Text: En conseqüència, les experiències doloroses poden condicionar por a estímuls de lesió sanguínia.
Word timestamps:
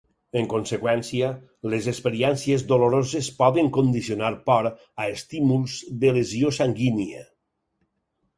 En 0.39 0.45
conseqüència, 0.51 1.27
les 1.73 1.89
experiències 1.91 2.65
doloroses 2.71 3.29
poden 3.43 3.69
condicionar 3.77 4.33
por 4.49 4.71
a 4.71 5.07
estímuls 5.19 5.77
de 6.05 6.17
lesió 6.19 6.53
sanguínia. 6.61 7.23